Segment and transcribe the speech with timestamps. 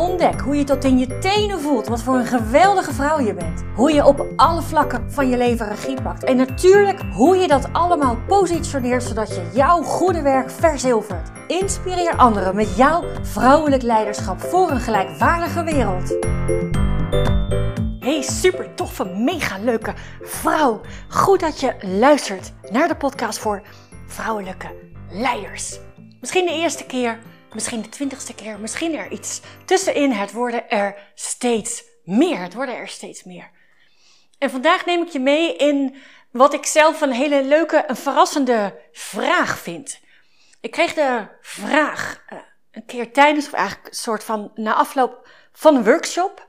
[0.00, 3.62] Ontdek hoe je tot in je tenen voelt wat voor een geweldige vrouw je bent.
[3.74, 6.24] Hoe je op alle vlakken van je leven regie pakt.
[6.24, 11.30] En natuurlijk hoe je dat allemaal positioneert zodat je jouw goede werk verzilvert.
[11.46, 16.16] Inspireer anderen met jouw vrouwelijk leiderschap voor een gelijkwaardige wereld.
[17.98, 20.80] Hey, super toffe, mega leuke vrouw.
[21.08, 23.62] Goed dat je luistert naar de podcast voor
[24.06, 24.68] vrouwelijke
[25.10, 25.78] leiders.
[26.20, 27.18] Misschien de eerste keer
[27.54, 30.12] misschien de twintigste keer, misschien er iets tussenin.
[30.12, 32.38] Het worden er steeds meer.
[32.38, 33.50] Het worden er steeds meer.
[34.38, 35.96] En vandaag neem ik je mee in
[36.30, 40.00] wat ik zelf een hele leuke, een verrassende vraag vind.
[40.60, 42.38] Ik kreeg de vraag uh,
[42.70, 46.48] een keer tijdens, of eigenlijk een soort van na afloop van een workshop.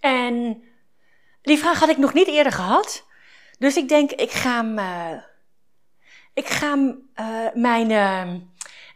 [0.00, 0.62] En
[1.42, 3.06] die vraag had ik nog niet eerder gehad.
[3.58, 5.22] Dus ik denk, ik ga, uh,
[6.34, 7.90] ik ga uh, mijn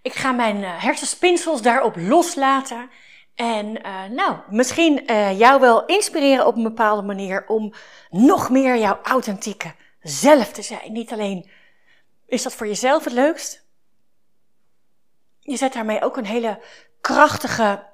[0.07, 2.91] ik ga mijn eh, hersenspinsels daarop loslaten.
[3.35, 7.73] En uh, nou, misschien uh, jou wel inspireren op een bepaalde manier om
[8.11, 10.93] nog meer jouw authentieke zelf te zijn.
[10.93, 11.51] Niet alleen
[12.27, 13.67] is dat voor jezelf het leukst.
[15.41, 16.62] Je zet daarmee ook een hele
[17.01, 17.87] krachtige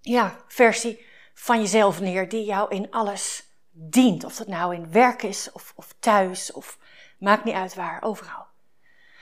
[0.00, 4.24] ja, versie van jezelf neer die jou in alles dient.
[4.24, 6.78] Of dat nou in werk is of, of thuis of
[7.18, 8.49] maakt niet uit waar, overal.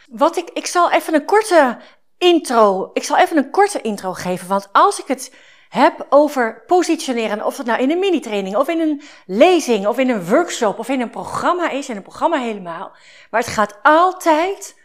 [0.09, 1.78] Wat ik, ik zal even een korte
[2.19, 5.34] intro, ik zal even een korte intro geven, want als ik het
[5.69, 10.11] heb over positioneren, of het nou in een mini-training, of in een lezing, of in
[10.11, 12.92] een workshop, of in een programma is, in een programma helemaal,
[13.31, 14.77] maar het gaat altijd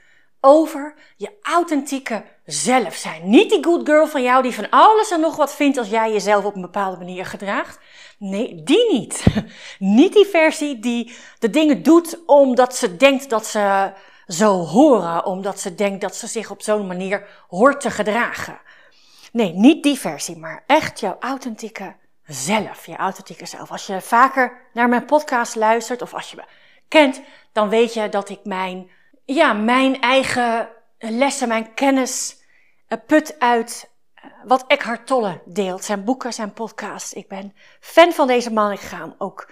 [0.42, 3.30] over je authentieke zelf zijn.
[3.30, 6.12] Niet die good girl van jou die van alles en nog wat vindt als jij
[6.12, 7.80] jezelf op een bepaalde manier gedraagt.
[8.18, 9.26] Nee, die niet.
[9.80, 13.92] Niet die versie die de dingen doet omdat ze denkt dat ze
[14.28, 18.60] zo horen, omdat ze denkt dat ze zich op zo'n manier hoort te gedragen.
[19.32, 21.96] Nee, niet die versie, maar echt jouw authentieke
[22.26, 23.72] zelf, je authentieke zelf.
[23.72, 26.44] Als je vaker naar mijn podcast luistert of als je me
[26.88, 28.90] kent, dan weet je dat ik mijn,
[29.26, 32.42] ja, mijn eigen lessen, mijn kennis
[32.88, 35.84] eh, put uit eh, wat Eckhart Tolle deelt.
[35.84, 37.16] Zijn boeken, zijn podcast.
[37.16, 38.72] Ik ben fan van deze man.
[38.72, 39.50] Ik ga hem ook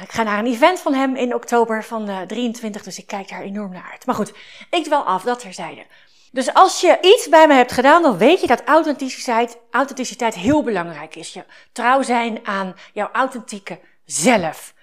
[0.00, 3.28] ik ga naar een event van hem in oktober van uh, 23, dus ik kijk
[3.28, 4.06] daar enorm naar uit.
[4.06, 4.32] Maar goed,
[4.70, 5.86] ik dwel af, dat terzijde.
[6.32, 10.62] Dus als je iets bij me hebt gedaan, dan weet je dat authenticiteit, authenticiteit heel
[10.62, 11.32] belangrijk is.
[11.32, 14.74] Je trouw zijn aan jouw authentieke zelf.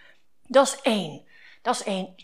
[0.47, 1.25] Dat is één.
[1.61, 2.15] Dat is één.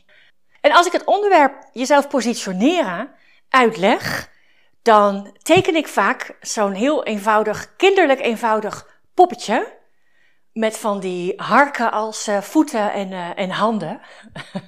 [0.61, 3.11] En als ik het onderwerp jezelf positioneren
[3.49, 4.29] uitleg,
[4.81, 9.73] dan teken ik vaak zo'n heel eenvoudig, kinderlijk eenvoudig poppetje
[10.55, 14.01] met van die harken als uh, voeten en, uh, en handen.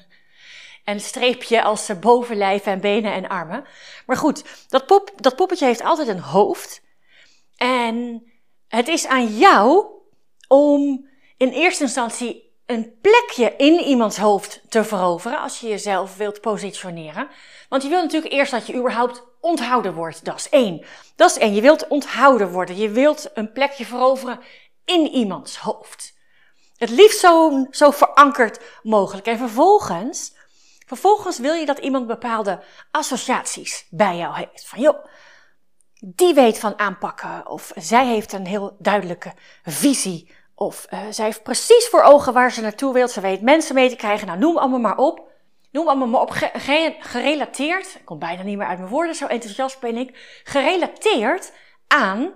[0.84, 3.66] en streepje als uh, bovenlijf en benen en armen.
[4.06, 6.82] Maar goed, dat, dat poppetje heeft altijd een hoofd.
[7.56, 8.24] En
[8.68, 9.86] het is aan jou
[10.48, 16.42] om in eerste instantie een plekje in iemands hoofd te veroveren als je jezelf wilt
[16.42, 17.28] positioneren.
[17.70, 20.26] Want je wilt natuurlijk eerst dat je überhaupt onthouden wordt.
[20.26, 20.86] Dat is één.
[21.16, 21.54] Dat is één.
[21.54, 22.78] Je wilt onthouden worden.
[22.78, 24.40] Je wilt een plekje veroveren
[24.88, 26.16] in iemands hoofd.
[26.78, 29.28] Het liefst zo, zo verankerd mogelijk.
[29.28, 30.34] En vervolgens,
[30.86, 34.68] vervolgens wil je dat iemand bepaalde associaties bij jou heeft.
[34.68, 35.06] Van joh,
[36.00, 37.48] die weet van aanpakken.
[37.48, 39.34] Of zij heeft een heel duidelijke
[39.64, 40.32] visie.
[40.56, 43.08] Of uh, zij heeft precies voor ogen waar ze naartoe wil.
[43.08, 44.28] Ze weet mensen mee te krijgen.
[44.28, 45.26] Nou, noem allemaal maar op.
[45.72, 46.32] Noem allemaal maar op.
[47.00, 47.96] gerelateerd.
[47.96, 50.42] Ik kom bijna niet meer uit mijn woorden, zo enthousiast ben ik.
[50.44, 51.52] Gerelateerd
[51.88, 52.34] aan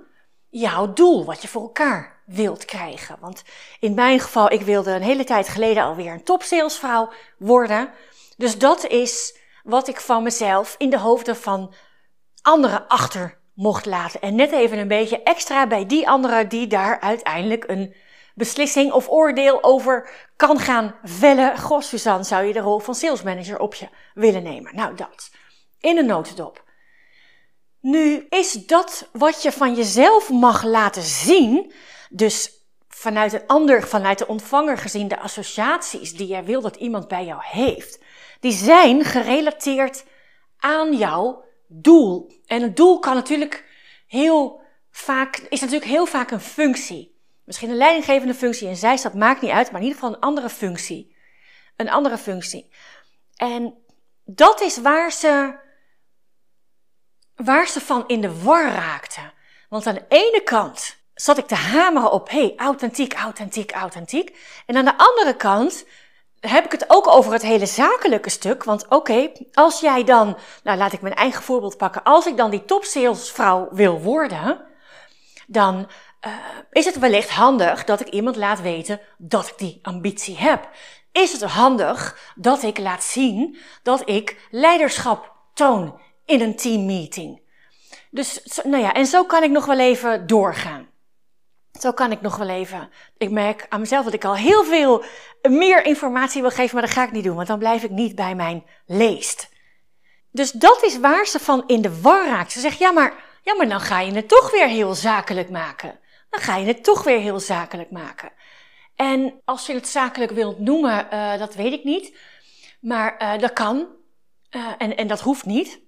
[0.51, 3.17] jouw doel, wat je voor elkaar wilt krijgen.
[3.19, 3.43] Want
[3.79, 7.89] in mijn geval, ik wilde een hele tijd geleden alweer een topsalesvrouw worden.
[8.37, 11.73] Dus dat is wat ik van mezelf in de hoofden van
[12.41, 14.21] anderen achter mocht laten.
[14.21, 17.95] En net even een beetje extra bij die anderen die daar uiteindelijk een
[18.35, 21.57] beslissing of oordeel over kan gaan vellen.
[21.57, 24.75] Goh, Suzanne, zou je de rol van salesmanager op je willen nemen?
[24.75, 25.31] Nou, dat.
[25.79, 26.63] In een notendop.
[27.81, 31.71] Nu is dat wat je van jezelf mag laten zien,
[32.09, 32.51] dus
[32.87, 37.25] vanuit een ander, vanuit de ontvanger gezien, de associaties die jij wil dat iemand bij
[37.25, 37.99] jou heeft,
[38.39, 40.03] die zijn gerelateerd
[40.57, 42.31] aan jouw doel.
[42.45, 43.65] En een doel kan natuurlijk
[44.07, 44.61] heel
[44.91, 47.19] vaak, is natuurlijk heel vaak een functie.
[47.43, 50.49] Misschien een leidinggevende functie, en zijstap maakt niet uit, maar in ieder geval een andere
[50.49, 51.15] functie.
[51.75, 52.71] Een andere functie.
[53.35, 53.73] En
[54.25, 55.59] dat is waar ze,
[57.35, 59.21] waar ze van in de war raakte.
[59.69, 64.37] Want aan de ene kant zat ik te hameren op, hey, authentiek, authentiek, authentiek.
[64.65, 65.85] En aan de andere kant
[66.39, 68.63] heb ik het ook over het hele zakelijke stuk.
[68.63, 72.03] Want oké, als jij dan, nou laat ik mijn eigen voorbeeld pakken.
[72.03, 74.65] Als ik dan die topsalesvrouw wil worden,
[75.47, 75.89] dan
[76.27, 76.33] uh,
[76.71, 80.69] is het wellicht handig dat ik iemand laat weten dat ik die ambitie heb.
[81.11, 87.41] Is het handig dat ik laat zien dat ik leiderschap toon in een teammeeting.
[88.09, 90.89] Dus, nou ja, en zo kan ik nog wel even doorgaan.
[91.79, 92.89] Zo kan ik nog wel even.
[93.17, 95.03] Ik merk aan mezelf dat ik al heel veel
[95.49, 98.15] meer informatie wil geven, maar dat ga ik niet doen, want dan blijf ik niet
[98.15, 99.49] bij mijn leest.
[100.31, 102.51] Dus dat is waar ze van in de war raakt.
[102.51, 103.13] Ze zegt, ja maar,
[103.43, 105.99] ja, maar dan ga je het toch weer heel zakelijk maken.
[106.29, 108.31] Dan ga je het toch weer heel zakelijk maken.
[108.95, 112.17] En als je het zakelijk wilt noemen, uh, dat weet ik niet.
[112.79, 113.87] Maar uh, dat kan.
[114.51, 115.81] Uh, en, en dat hoeft niet.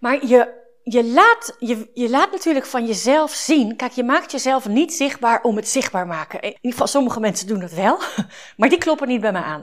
[0.00, 3.76] Maar je je laat, je, je laat natuurlijk van jezelf zien.
[3.76, 6.40] Kijk, je maakt jezelf niet zichtbaar om het zichtbaar maken.
[6.40, 7.98] In ieder geval, sommige mensen doen dat wel,
[8.56, 9.62] maar die kloppen niet bij mij aan.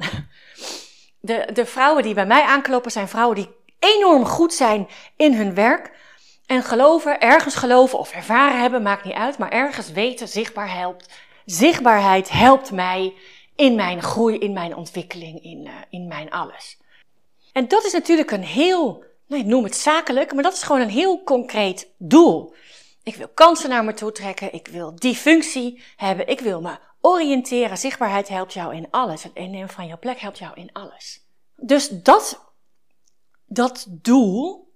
[1.19, 3.49] De, de vrouwen die bij mij aankloppen zijn vrouwen die
[3.79, 5.91] enorm goed zijn in hun werk.
[6.45, 11.09] En geloven, ergens geloven of ervaren hebben, maakt niet uit, maar ergens weten, zichtbaar helpt.
[11.45, 13.13] Zichtbaarheid helpt mij
[13.55, 16.77] in mijn groei, in mijn ontwikkeling, in, uh, in mijn alles.
[17.53, 20.81] En dat is natuurlijk een heel nou, ik noem het zakelijk, maar dat is gewoon
[20.81, 22.53] een heel concreet doel.
[23.03, 26.77] Ik wil kansen naar me toe trekken, ik wil die functie hebben, ik wil me
[27.01, 27.77] oriënteren.
[27.77, 29.23] Zichtbaarheid helpt jou in alles.
[29.23, 31.25] Het innemen van jouw plek helpt jou in alles.
[31.55, 32.53] Dus dat,
[33.45, 34.71] dat doel,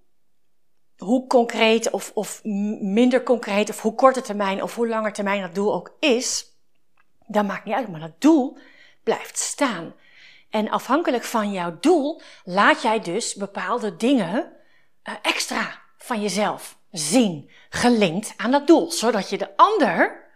[0.96, 2.40] hoe concreet of, of
[2.80, 6.46] minder concreet, of hoe korte termijn of hoe langer termijn dat doel ook is,
[7.26, 8.58] dat maakt niet uit, maar dat doel
[9.02, 9.94] blijft staan.
[10.52, 14.52] En afhankelijk van jouw doel laat jij dus bepaalde dingen
[15.04, 20.26] uh, extra van jezelf zien, gelinkt aan dat doel, zodat je de ander,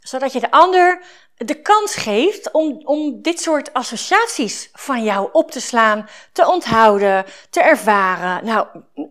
[0.00, 1.04] zodat je de ander
[1.36, 7.24] de kans geeft om, om dit soort associaties van jou op te slaan, te onthouden,
[7.50, 8.44] te ervaren.
[8.44, 8.66] Nou,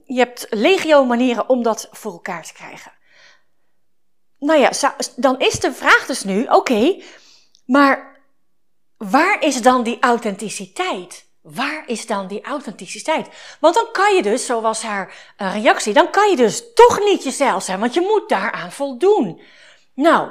[0.06, 2.92] je hebt legio manieren om dat voor elkaar te krijgen.
[4.40, 7.02] Nou ja, dan is de vraag dus nu, oké,
[7.66, 8.13] maar
[9.10, 11.26] waar is dan die authenticiteit?
[11.42, 13.28] Waar is dan die authenticiteit?
[13.60, 17.24] Want dan kan je dus, zoals haar uh, reactie, dan kan je dus toch niet
[17.24, 19.42] jezelf zijn, want je moet daaraan voldoen.
[19.94, 20.30] Nou,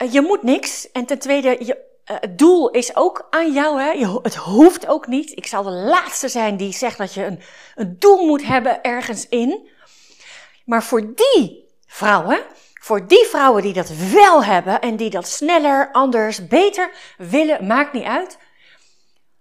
[0.00, 0.90] uh, je moet niks.
[0.90, 3.80] En ten tweede, je, het doel is ook aan jou.
[3.80, 3.90] Hè?
[3.90, 5.36] Je, het hoeft ook niet.
[5.36, 7.40] Ik zal de laatste zijn die zegt dat je een,
[7.74, 9.68] een doel moet hebben ergens in.
[10.64, 12.40] Maar voor die vrouwen,
[12.86, 17.92] voor die vrouwen die dat wel hebben en die dat sneller, anders, beter willen, maakt
[17.92, 18.38] niet uit.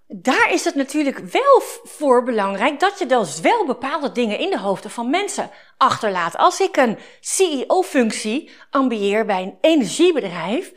[0.08, 4.60] Daar is het natuurlijk wel voor belangrijk dat je dus wel bepaalde dingen in de
[4.60, 6.38] hoofden van mensen achterlaat.
[6.38, 10.74] Als ik een CEO-functie ambieer bij een energiebedrijf,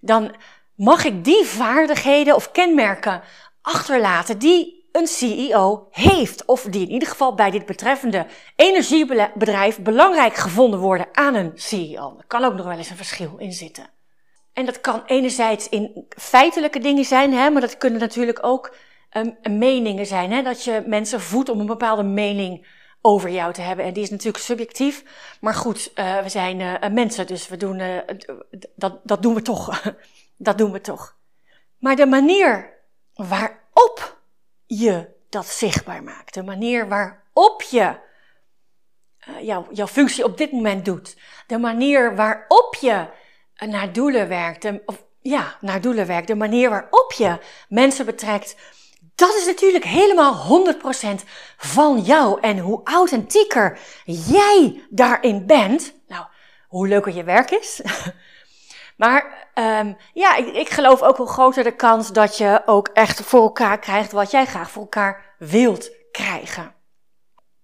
[0.00, 0.34] dan
[0.74, 3.22] mag ik die vaardigheden of kenmerken
[3.62, 6.44] achterlaten die een CEO heeft.
[6.44, 12.14] Of die in ieder geval bij dit betreffende energiebedrijf belangrijk gevonden worden aan een CEO.
[12.18, 13.90] Er kan ook nog wel eens een verschil in zitten.
[14.52, 18.76] En dat kan enerzijds in feitelijke dingen zijn, hè, maar dat kunnen natuurlijk ook
[19.12, 20.32] um, meningen zijn.
[20.32, 22.66] Hè, dat je mensen voedt om een bepaalde mening
[23.00, 23.84] over jou te hebben.
[23.84, 25.04] En die is natuurlijk subjectief.
[25.40, 27.98] Maar goed, uh, we zijn uh, mensen, dus we doen, uh,
[28.74, 29.82] dat, dat doen we toch.
[30.36, 31.16] dat doen we toch.
[31.78, 32.72] Maar de manier
[33.14, 34.20] waarop
[34.78, 36.34] je dat zichtbaar maakt.
[36.34, 37.96] De manier waarop je
[39.28, 41.16] uh, jou, jouw functie op dit moment doet.
[41.46, 43.06] De manier waarop je
[43.66, 44.62] naar doelen werkt.
[44.62, 46.26] De, of, ja, naar doelen werkt.
[46.26, 47.38] De manier waarop je
[47.68, 48.56] mensen betrekt.
[49.14, 50.64] Dat is natuurlijk helemaal
[51.20, 51.24] 100%
[51.56, 52.40] van jou.
[52.40, 56.24] En hoe authentieker jij daarin bent, nou,
[56.68, 57.80] hoe leuker je werk is.
[59.02, 63.20] Maar um, ja, ik, ik geloof ook hoe groter de kans dat je ook echt
[63.20, 66.74] voor elkaar krijgt wat jij graag voor elkaar wilt krijgen.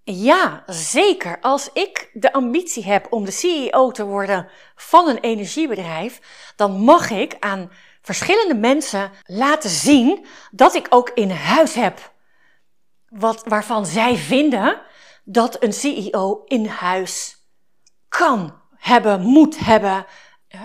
[0.05, 1.41] Ja, zeker.
[1.41, 6.21] Als ik de ambitie heb om de CEO te worden van een energiebedrijf,
[6.57, 7.71] dan mag ik aan
[8.03, 12.13] verschillende mensen laten zien dat ik ook in huis heb.
[13.09, 14.81] Wat, waarvan zij vinden
[15.25, 17.37] dat een CEO in huis
[18.09, 20.07] kan hebben, moet hebben,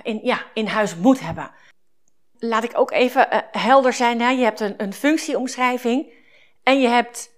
[0.03, 1.51] in, ja, in huis moet hebben.
[2.37, 4.21] Laat ik ook even uh, helder zijn.
[4.21, 4.29] Hè?
[4.29, 6.13] Je hebt een, een functieomschrijving
[6.63, 7.29] en je hebt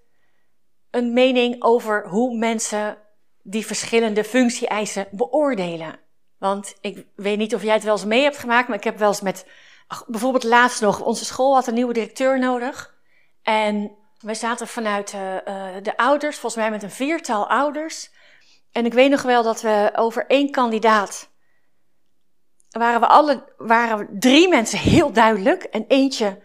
[0.92, 2.98] een mening over hoe mensen
[3.44, 6.00] die verschillende functie-eisen beoordelen.
[6.38, 8.98] Want ik weet niet of jij het wel eens mee hebt gemaakt, maar ik heb
[8.98, 9.48] wel eens met,
[9.88, 12.96] ach, bijvoorbeeld laatst nog, onze school had een nieuwe directeur nodig.
[13.42, 15.22] En We zaten vanuit uh,
[15.82, 18.12] de ouders, volgens mij met een viertal ouders.
[18.72, 21.30] En ik weet nog wel dat we over één kandidaat
[22.80, 26.42] waren we alle, waren drie mensen heel duidelijk en eentje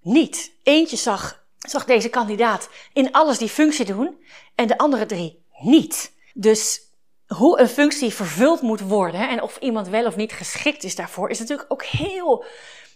[0.00, 0.52] niet.
[0.62, 4.24] Eentje zag, zag deze kandidaat in alles die functie doen
[4.54, 6.12] en de andere drie niet.
[6.34, 6.80] Dus
[7.26, 11.30] hoe een functie vervuld moet worden en of iemand wel of niet geschikt is daarvoor,
[11.30, 12.44] is natuurlijk ook heel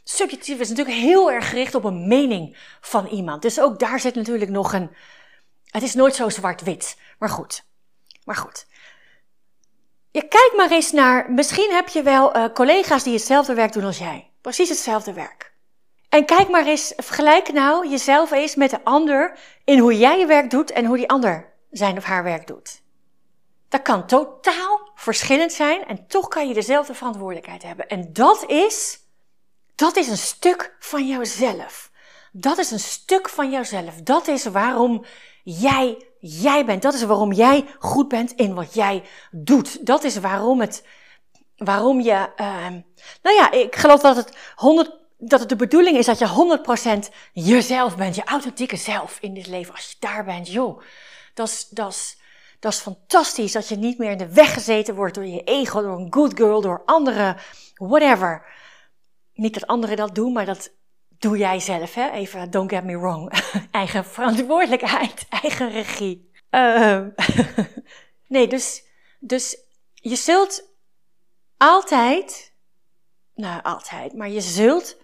[0.04, 0.60] subjectief.
[0.60, 3.42] Is natuurlijk heel erg gericht op een mening van iemand.
[3.42, 4.90] Dus ook daar zit natuurlijk nog een.
[5.64, 6.96] Het is nooit zo zwart-wit.
[7.18, 7.64] Maar goed.
[8.24, 8.66] Maar goed.
[10.10, 11.30] Je kijkt maar eens naar.
[11.30, 14.30] Misschien heb je wel uh, collega's die hetzelfde werk doen als jij.
[14.40, 15.52] Precies hetzelfde werk.
[16.08, 20.26] En kijk maar eens, vergelijk nou jezelf eens met de ander in hoe jij je
[20.26, 22.82] werk doet en hoe die ander zijn of haar werk doet.
[23.68, 27.88] Dat kan totaal verschillend zijn en toch kan je dezelfde verantwoordelijkheid hebben.
[27.88, 28.98] En dat is,
[29.74, 31.90] dat is een stuk van jouzelf.
[32.32, 33.94] Dat is een stuk van jouzelf.
[33.94, 35.04] Dat is waarom
[35.44, 36.82] jij jij bent.
[36.82, 39.86] Dat is waarom jij goed bent in wat jij doet.
[39.86, 40.86] Dat is waarom het,
[41.56, 42.66] waarom je, uh,
[43.22, 47.12] nou ja, ik geloof dat het 100, dat het de bedoeling is dat je 100%
[47.32, 49.74] jezelf bent, je authentieke zelf in dit leven.
[49.74, 50.82] Als je daar bent, joh,
[51.34, 52.18] dat is, dat is,
[52.58, 55.82] dat is fantastisch dat je niet meer in de weg gezeten wordt door je ego,
[55.82, 57.36] door een good girl, door anderen,
[57.74, 58.46] whatever.
[59.34, 60.70] Niet dat anderen dat doen, maar dat
[61.18, 62.10] doe jij zelf, hè?
[62.10, 63.32] Even, don't get me wrong.
[63.70, 66.30] eigen verantwoordelijkheid, eigen regie.
[66.50, 67.00] Uh,
[68.26, 68.82] nee, dus,
[69.18, 69.58] dus
[69.94, 70.68] je zult
[71.56, 72.54] altijd,
[73.34, 74.96] nou altijd, maar je zult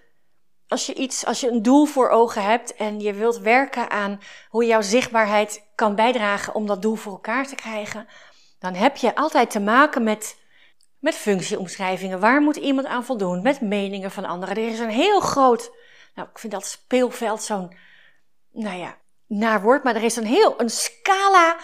[0.69, 4.21] als je iets, als je een doel voor ogen hebt en je wilt werken aan
[4.49, 8.07] hoe jouw zichtbaarheid kan bijdragen om dat doel voor elkaar te krijgen,
[8.59, 10.37] dan heb je altijd te maken met,
[10.99, 12.21] met functieomschrijvingen.
[12.21, 13.43] Waar moet iemand aan voldoen?
[13.43, 14.57] Met meningen van anderen.
[14.57, 15.71] Er is een heel groot,
[16.15, 17.77] nou, ik vind dat speelveld zo'n,
[18.53, 21.57] nou ja, naar woord, maar er is een heel, een scala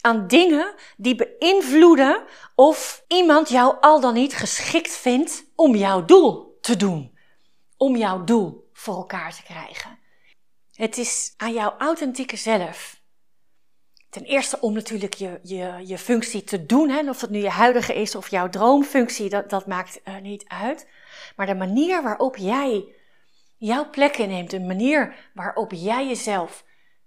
[0.00, 6.58] aan dingen die beïnvloeden of iemand jou al dan niet geschikt vindt om jouw doel
[6.60, 7.14] te doen
[7.76, 9.98] om jouw doel voor elkaar te krijgen.
[10.72, 13.00] Het is aan jouw authentieke zelf.
[14.10, 16.88] Ten eerste om natuurlijk je, je, je functie te doen.
[16.88, 17.08] Hè?
[17.08, 20.88] Of dat nu je huidige is of jouw droomfunctie, dat, dat maakt uh, niet uit.
[21.36, 22.94] Maar de manier waarop jij
[23.58, 26.64] jouw plek inneemt, de manier waarop jij jezelf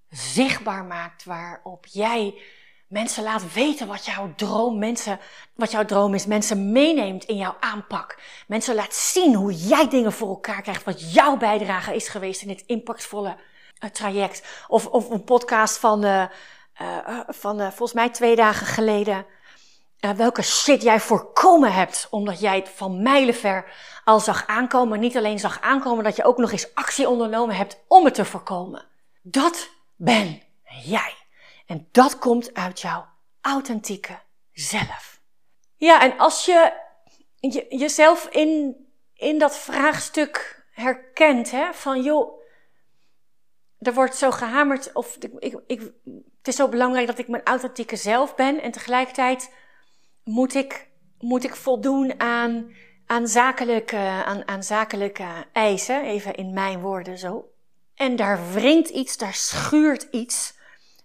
[0.09, 2.41] zichtbaar maakt, waarop jij
[2.87, 5.19] mensen laat weten wat jouw droom, mensen,
[5.55, 8.17] wat jouw droom is, mensen meeneemt in jouw aanpak.
[8.47, 12.47] Mensen laat zien hoe jij dingen voor elkaar krijgt, wat jouw bijdrage is geweest in
[12.47, 13.37] dit impactvolle
[13.83, 14.65] uh, traject.
[14.67, 16.25] Of, of een podcast van, uh,
[16.81, 19.25] uh, van volgens mij twee dagen geleden.
[19.99, 23.65] Welke shit jij voorkomen hebt, omdat jij het van mijlenver
[24.03, 24.99] al zag aankomen.
[24.99, 28.25] Niet alleen zag aankomen, dat je ook nog eens actie ondernomen hebt om het te
[28.25, 28.85] voorkomen.
[29.21, 30.41] Dat ben
[30.83, 31.13] jij.
[31.65, 33.05] En dat komt uit jouw
[33.41, 34.19] authentieke
[34.51, 35.21] zelf.
[35.75, 36.73] Ja, en als je,
[37.35, 38.75] je jezelf in,
[39.13, 42.41] in dat vraagstuk herkent, hè, van joh,
[43.79, 45.79] er wordt zo gehamerd, of ik, ik,
[46.37, 49.51] het is zo belangrijk dat ik mijn authentieke zelf ben en tegelijkertijd
[50.29, 52.71] moet ik, moet ik voldoen aan,
[53.05, 57.51] aan, zakelijke, aan, aan zakelijke eisen, even in mijn woorden zo.
[57.95, 60.57] En daar wringt iets, daar schuurt iets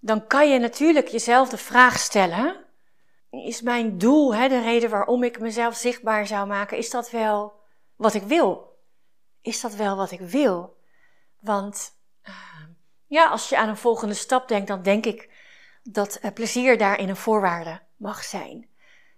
[0.04, 2.64] dan kan je natuurlijk jezelf de vraag stellen:
[3.30, 7.52] is mijn doel, hè, de reden waarom ik mezelf zichtbaar zou maken, is dat wel
[7.96, 8.78] wat ik wil?
[9.40, 10.76] Is dat wel wat ik wil?
[11.38, 12.34] Want uh,
[13.06, 15.30] ja, als je aan een volgende stap denkt, dan denk ik
[15.82, 18.68] dat uh, plezier daarin een voorwaarde mag zijn.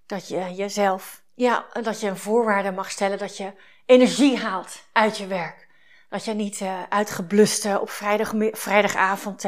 [0.06, 3.52] Dat je jezelf, ja, dat je een voorwaarde mag stellen dat je
[3.86, 5.68] energie haalt uit je werk.
[6.08, 9.44] Dat je niet uh, uitgeblust op vrijdag, vrijdagavond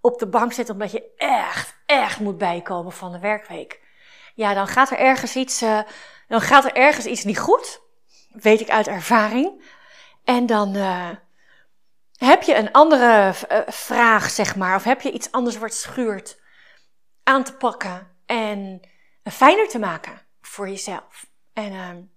[0.00, 3.80] op de bank zit omdat je echt, echt moet bijkomen van de werkweek.
[4.34, 5.80] Ja, dan gaat er ergens iets, uh,
[6.28, 7.80] dan gaat er ergens iets niet goed.
[8.28, 9.64] Weet ik uit ervaring.
[10.24, 10.74] En dan
[12.16, 13.32] heb je een andere
[13.66, 14.76] vraag, zeg maar.
[14.76, 16.40] Of heb je iets anders wat schuurt
[17.22, 18.80] aan te pakken en
[19.30, 21.26] fijner te maken voor jezelf.
[21.52, 22.12] En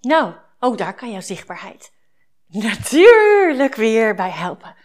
[0.00, 1.92] nou, ook daar kan jouw zichtbaarheid
[2.46, 4.76] natuurlijk weer bij helpen.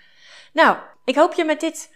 [0.54, 1.96] Nou, ik hoop je met dit,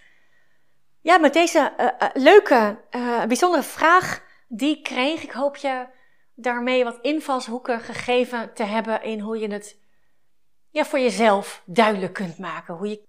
[1.01, 5.88] ja, met deze uh, uh, leuke, uh, bijzondere vraag die ik kreeg, ik hoop je
[6.35, 9.79] daarmee wat invalshoeken gegeven te hebben in hoe je het
[10.69, 12.75] ja, voor jezelf duidelijk kunt maken.
[12.75, 13.07] Hoe je